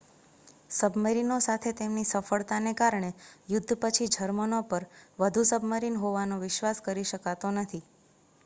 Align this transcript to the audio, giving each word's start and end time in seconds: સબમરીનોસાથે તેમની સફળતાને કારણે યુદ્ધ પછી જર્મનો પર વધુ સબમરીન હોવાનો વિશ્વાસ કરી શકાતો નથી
સબમરીનોસાથે 0.71 1.73
તેમની 1.75 2.05
સફળતાને 2.11 2.73
કારણે 2.75 3.11
યુદ્ધ 3.49 3.75
પછી 3.83 4.07
જર્મનો 4.15 4.61
પર 4.67 4.87
વધુ 5.19 5.43
સબમરીન 5.51 5.99
હોવાનો 5.99 6.39
વિશ્વાસ 6.41 6.81
કરી 6.85 7.05
શકાતો 7.11 7.53
નથી 7.55 7.83